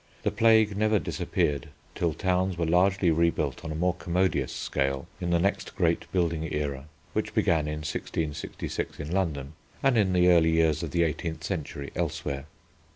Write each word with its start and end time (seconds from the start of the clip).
The 0.23 0.31
plague 0.31 0.75
never 0.75 0.97
disappeared 0.97 1.69
till 1.93 2.15
towns 2.15 2.57
were 2.57 2.65
largely 2.65 3.11
rebuilt 3.11 3.63
on 3.63 3.71
a 3.71 3.75
more 3.75 3.93
commodious 3.93 4.51
scale 4.51 5.07
in 5.19 5.29
the 5.29 5.37
next 5.37 5.75
great 5.75 6.11
building 6.11 6.51
era, 6.51 6.85
which 7.13 7.35
began 7.35 7.67
in 7.67 7.81
1666 7.81 8.99
in 8.99 9.11
London 9.11 9.53
and 9.83 9.99
in 9.99 10.13
the 10.13 10.29
early 10.29 10.49
years 10.49 10.81
of 10.81 10.89
the 10.89 11.03
eighteenth 11.03 11.43
century 11.43 11.91
elsewhere. 11.95 12.47